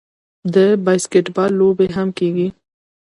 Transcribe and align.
د 0.53 0.55
باسکیټبال 0.85 1.51
لوبې 1.59 1.87
هم 1.97 2.07
کیږي. 2.17 2.47